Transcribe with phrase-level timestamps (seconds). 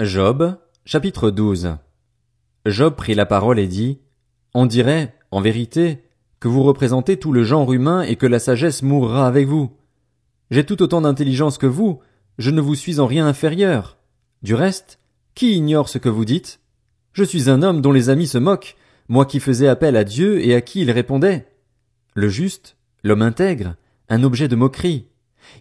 [0.00, 1.76] Job, chapitre 12
[2.66, 3.98] Job prit la parole et dit,
[4.54, 6.04] On dirait, en vérité,
[6.38, 9.72] que vous représentez tout le genre humain et que la sagesse mourra avec vous.
[10.52, 11.98] J'ai tout autant d'intelligence que vous,
[12.38, 13.98] je ne vous suis en rien inférieur.
[14.44, 15.00] Du reste,
[15.34, 16.60] qui ignore ce que vous dites?
[17.12, 18.76] Je suis un homme dont les amis se moquent,
[19.08, 21.48] moi qui faisais appel à Dieu et à qui il répondait.
[22.14, 23.74] Le juste, l'homme intègre,
[24.08, 25.08] un objet de moquerie.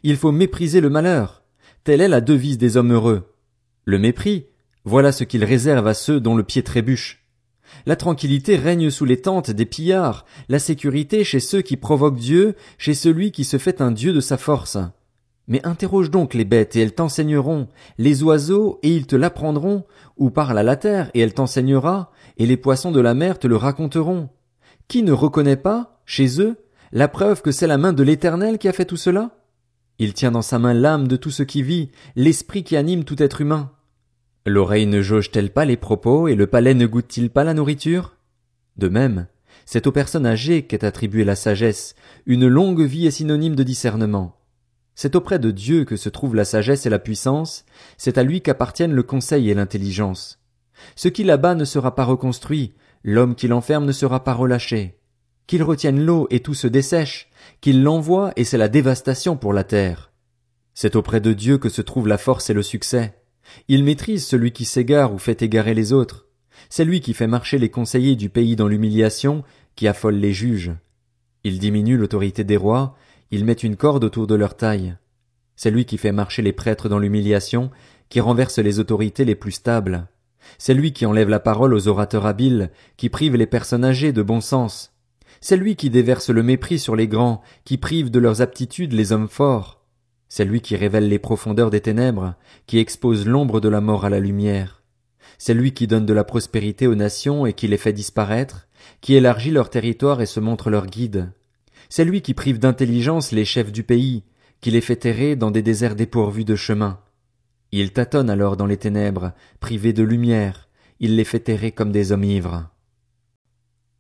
[0.04, 1.42] Il faut mépriser le malheur.
[1.84, 3.34] Telle est la devise des hommes heureux.
[3.88, 4.48] Le mépris,
[4.84, 7.26] voilà ce qu'il réserve à ceux dont le pied trébuche.
[7.86, 12.56] La tranquillité règne sous les tentes des pillards, la sécurité chez ceux qui provoquent Dieu,
[12.78, 14.78] chez celui qui se fait un Dieu de sa force.
[15.48, 19.86] Mais interroge donc les bêtes et elles t'enseigneront, les oiseaux et ils te l'apprendront,
[20.18, 23.48] ou parle à la terre et elle t'enseignera, et les poissons de la mer te
[23.48, 24.28] le raconteront.
[24.90, 26.58] Qui ne reconnaît pas, chez eux,
[26.92, 29.32] la preuve que c'est la main de l'Éternel qui a fait tout cela?
[29.98, 33.24] Il tient dans sa main l'âme de tout ce qui vit, l'esprit qui anime tout
[33.24, 33.72] être humain.
[34.50, 38.16] L'oreille ne jauge-t-elle pas les propos et le palais ne goûte-t-il pas la nourriture?
[38.78, 39.28] De même,
[39.66, 41.96] c'est aux personnes âgées qu'est attribuée la sagesse,
[42.26, 44.40] une longue vie est synonyme de discernement.
[44.96, 47.66] C'est auprès de Dieu que se trouve la sagesse et la puissance,
[47.98, 50.40] c'est à lui qu'appartiennent le conseil et l'intelligence.
[50.96, 54.98] Ce qui là-bas ne sera pas reconstruit, l'homme qui l'enferme ne sera pas relâché.
[55.48, 59.66] Qu'il retienne l'eau et tout se dessèche, qu'il l'envoie et c'est la dévastation pour la
[59.66, 60.14] terre.
[60.74, 63.17] C'est auprès de Dieu que se trouve la force et le succès.
[63.68, 66.28] Il maîtrise celui qui s'égare ou fait égarer les autres.
[66.70, 69.44] C'est lui qui fait marcher les conseillers du pays dans l'humiliation,
[69.76, 70.72] qui affole les juges.
[71.44, 72.96] Il diminue l'autorité des rois,
[73.32, 74.96] il met une corde autour de leur taille.
[75.56, 77.72] C'est lui qui fait marcher les prêtres dans l'humiliation,
[78.10, 80.08] qui renverse les autorités les plus stables.
[80.58, 84.22] C'est lui qui enlève la parole aux orateurs habiles, qui prive les personnes âgées de
[84.22, 84.94] bon sens.
[85.42, 89.12] C'est lui qui déverse le mépris sur les grands, qui prive de leurs aptitudes les
[89.12, 89.77] hommes forts.
[90.30, 92.36] C'est lui qui révèle les profondeurs des ténèbres,
[92.66, 94.84] qui expose l'ombre de la mort à la lumière.
[95.38, 98.68] C'est lui qui donne de la prospérité aux nations et qui les fait disparaître,
[99.02, 101.32] qui élargit leur territoire et se montre leur guide.
[101.90, 104.24] C'est lui qui prive d'intelligence les chefs du pays,
[104.62, 107.00] qui les fait errer dans des déserts dépourvus de chemin.
[107.72, 110.68] Il tâtonne alors dans les ténèbres, privés de lumière,
[111.00, 112.70] il les fait errer comme des hommes ivres.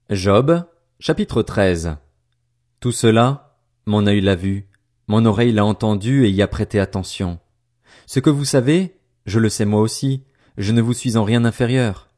[0.09, 0.65] Job,
[0.99, 1.97] chapitre 13.
[2.79, 4.67] Tout cela, mon œil l'a vu,
[5.07, 7.39] mon oreille l'a entendu et y a prêté attention.
[8.05, 10.23] Ce que vous savez, je le sais moi aussi,
[10.57, 12.09] je ne vous suis en rien inférieur.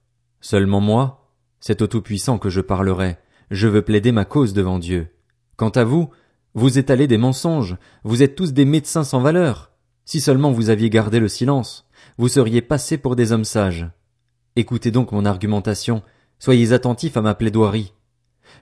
[0.42, 3.18] Seulement moi, c'est au Tout-Puissant que je parlerai,
[3.52, 5.10] je veux plaider ma cause devant Dieu.
[5.56, 6.10] Quant à vous,
[6.56, 9.72] vous étalez des mensonges, vous êtes tous des médecins sans valeur.
[10.06, 13.88] Si seulement vous aviez gardé le silence, vous seriez passés pour des hommes sages.
[14.56, 16.02] Écoutez donc mon argumentation,
[16.40, 17.94] soyez attentifs à ma plaidoirie.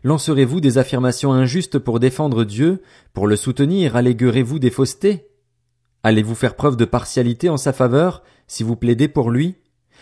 [0.04, 2.82] Lancerez-vous des affirmations injustes pour défendre Dieu,
[3.14, 5.28] pour le soutenir, alléguerez-vous des faussetés?
[6.04, 9.56] Allez-vous faire preuve de partialité en sa faveur, si vous plaidez pour lui?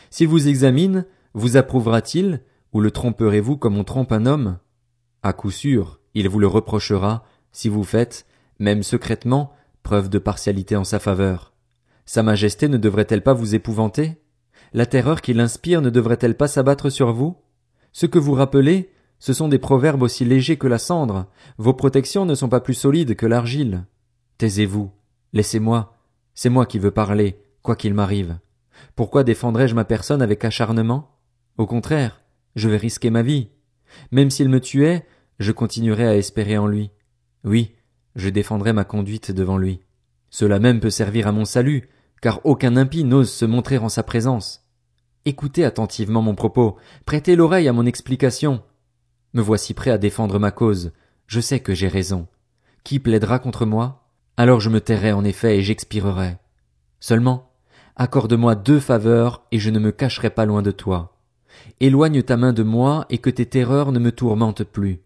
[0.09, 2.41] S'il vous examine, vous approuvera-t-il,
[2.73, 4.57] ou le tromperez-vous comme on trompe un homme?
[5.23, 8.25] À coup sûr, il vous le reprochera, si vous faites,
[8.59, 11.53] même secrètement, preuve de partialité en sa faveur.
[12.05, 14.17] Sa majesté ne devrait-elle pas vous épouvanter?
[14.73, 17.37] La terreur qu'il inspire ne devrait-elle pas s'abattre sur vous?
[17.93, 21.27] Ce que vous rappelez, ce sont des proverbes aussi légers que la cendre,
[21.57, 23.85] vos protections ne sont pas plus solides que l'argile.
[24.37, 24.91] Taisez-vous,
[25.33, 25.97] laissez-moi,
[26.33, 28.37] c'est moi qui veux parler, quoi qu'il m'arrive.
[28.95, 31.17] Pourquoi défendrais-je ma personne avec acharnement?
[31.57, 32.21] Au contraire,
[32.55, 33.49] je vais risquer ma vie.
[34.11, 35.05] Même s'il me tuait,
[35.39, 36.91] je continuerai à espérer en lui.
[37.43, 37.75] Oui,
[38.15, 39.81] je défendrai ma conduite devant lui.
[40.29, 41.89] Cela même peut servir à mon salut,
[42.21, 44.65] car aucun impie n'ose se montrer en sa présence.
[45.25, 48.61] Écoutez attentivement mon propos, prêtez l'oreille à mon explication.
[49.35, 50.93] Me voici prêt à défendre ma cause.
[51.27, 52.27] Je sais que j'ai raison.
[52.85, 54.07] Qui plaidera contre moi?
[54.37, 56.37] Alors je me tairai en effet et j'expirerai.
[57.01, 57.51] Seulement,
[57.97, 61.17] accorde-moi deux faveurs et je ne me cacherai pas loin de toi.
[61.81, 65.01] Éloigne ta main de moi et que tes terreurs ne me tourmentent plus.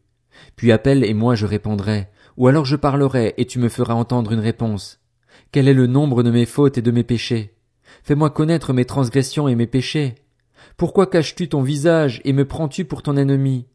[0.56, 2.08] Puis appelle et moi je répondrai,
[2.38, 5.00] ou alors je parlerai et tu me feras entendre une réponse.
[5.52, 7.56] Quel est le nombre de mes fautes et de mes péchés?
[8.04, 10.14] Fais-moi connaître mes transgressions et mes péchés.
[10.78, 13.66] Pourquoi caches-tu ton visage et me prends-tu pour ton ennemi?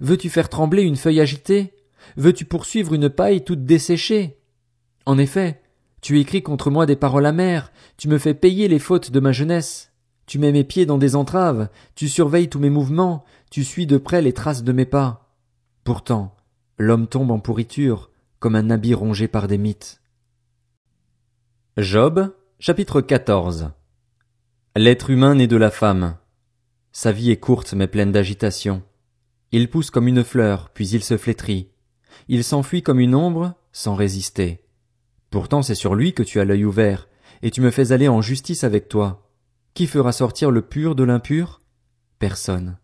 [0.00, 1.74] Veux-tu faire trembler une feuille agitée?
[2.16, 4.38] Veux-tu poursuivre une paille toute desséchée?
[5.06, 5.62] En effet,
[6.00, 9.32] tu écris contre moi des paroles amères, tu me fais payer les fautes de ma
[9.32, 9.92] jeunesse.
[10.26, 13.98] Tu mets mes pieds dans des entraves, tu surveilles tous mes mouvements, tu suis de
[13.98, 15.36] près les traces de mes pas.
[15.84, 16.34] Pourtant,
[16.78, 20.00] l'homme tombe en pourriture, comme un habit rongé par des mythes.
[21.76, 23.70] Job, chapitre 14
[24.76, 26.16] L'être humain naît de la femme.
[26.92, 28.82] Sa vie est courte mais pleine d'agitation.
[29.52, 31.68] Il pousse comme une fleur, puis il se flétrit.
[32.28, 34.64] Il s'enfuit comme une ombre, sans résister.
[35.30, 37.08] Pourtant c'est sur lui que tu as l'œil ouvert,
[37.42, 39.30] et tu me fais aller en justice avec toi.
[39.74, 41.60] Qui fera sortir le pur de l'impur?
[42.18, 42.78] Personne.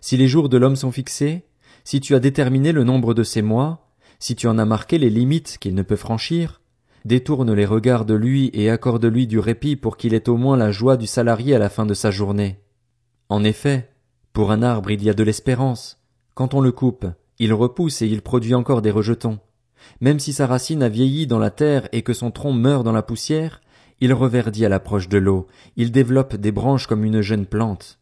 [0.00, 1.44] Si les jours de l'homme sont fixés,
[1.84, 3.88] si tu as déterminé le nombre de ses mois,
[4.18, 6.60] si tu en as marqué les limites qu'il ne peut franchir,
[7.04, 10.72] détourne les regards de lui et accorde-lui du répit pour qu'il ait au moins la
[10.72, 12.60] joie du salarié à la fin de sa journée.
[13.28, 13.90] En effet,
[14.32, 15.98] pour un arbre il y a de l'espérance.
[16.38, 17.04] Quand on le coupe,
[17.40, 19.40] il repousse et il produit encore des rejetons.
[20.00, 22.92] Même si sa racine a vieilli dans la terre et que son tronc meurt dans
[22.92, 23.60] la poussière,
[24.00, 27.98] il reverdit à l'approche de l'eau, il développe des branches comme une jeune plante.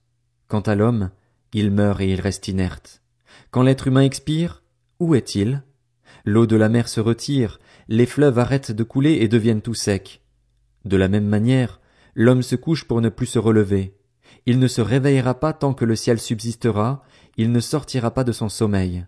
[0.48, 1.08] Quant à l'homme,
[1.54, 3.00] il meurt et il reste inerte.
[3.50, 4.62] Quand l'être humain expire,
[5.00, 5.62] où est-il?
[6.26, 7.58] L'eau de la mer se retire,
[7.88, 10.20] les fleuves arrêtent de couler et deviennent tout secs.
[10.84, 11.80] De la même manière,
[12.14, 13.96] l'homme se couche pour ne plus se relever.
[14.44, 17.02] Il ne se réveillera pas tant que le ciel subsistera,
[17.36, 19.06] il ne sortira pas de son sommeil.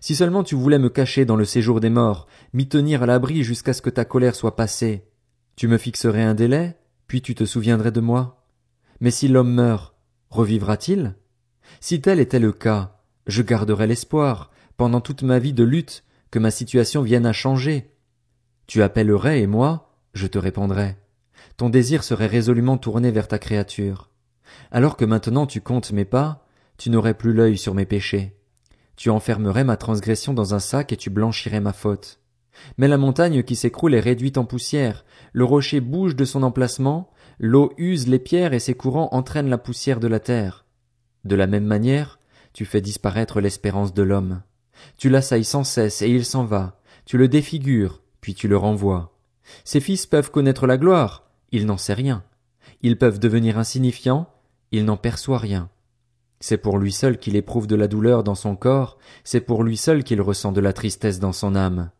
[0.00, 3.42] Si seulement tu voulais me cacher dans le séjour des morts, m'y tenir à l'abri
[3.42, 5.04] jusqu'à ce que ta colère soit passée,
[5.56, 6.76] tu me fixerais un délai,
[7.06, 8.44] puis tu te souviendrais de moi.
[9.00, 9.94] Mais si l'homme meurt,
[10.30, 11.14] revivra-t-il?
[11.80, 16.38] Si tel était le cas, je garderais l'espoir, pendant toute ma vie de lutte, que
[16.38, 17.90] ma situation vienne à changer.
[18.66, 20.98] Tu appellerais et moi, je te répondrais.
[21.56, 24.10] Ton désir serait résolument tourné vers ta créature.
[24.70, 26.46] Alors que maintenant tu comptes mes pas,
[26.82, 28.36] tu n'aurais plus l'œil sur mes péchés.
[28.96, 32.18] Tu enfermerais ma transgression dans un sac et tu blanchirais ma faute.
[32.76, 37.12] Mais la montagne qui s'écroule est réduite en poussière, le rocher bouge de son emplacement,
[37.38, 40.64] l'eau use les pierres et ses courants entraînent la poussière de la terre.
[41.24, 42.18] De la même manière,
[42.52, 44.42] tu fais disparaître l'espérance de l'homme.
[44.98, 49.16] Tu l'assailles sans cesse et il s'en va, tu le défigures, puis tu le renvoies.
[49.62, 52.24] Ses fils peuvent connaître la gloire, il n'en sait rien.
[52.82, 54.28] Ils peuvent devenir insignifiants,
[54.72, 55.70] il n'en perçoit rien.
[56.44, 59.76] C'est pour lui seul qu'il éprouve de la douleur dans son corps, c'est pour lui
[59.76, 61.92] seul qu'il ressent de la tristesse dans son âme.